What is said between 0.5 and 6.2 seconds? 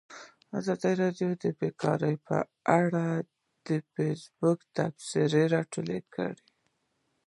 ازادي راډیو د بیکاري په اړه د فیسبوک تبصرې راټولې